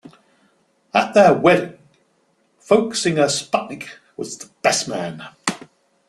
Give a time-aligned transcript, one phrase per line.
[0.95, 1.77] At their wedding,
[2.57, 5.27] folk singer Sputnik was best man.